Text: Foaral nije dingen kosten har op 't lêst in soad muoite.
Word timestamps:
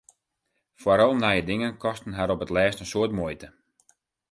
Foaral 0.85 1.13
nije 1.19 1.43
dingen 1.51 1.77
kosten 1.85 2.17
har 2.19 2.29
op 2.35 2.41
't 2.43 2.53
lêst 2.57 2.81
in 2.83 2.91
soad 2.93 3.11
muoite. 3.19 3.47